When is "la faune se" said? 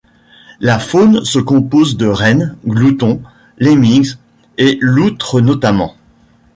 0.59-1.37